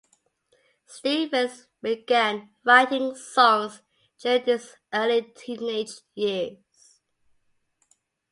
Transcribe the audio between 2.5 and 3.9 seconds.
writing songs